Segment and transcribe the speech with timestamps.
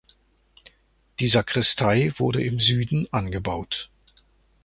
[1.19, 3.91] Die Sakristei wurde im Süden angebaut.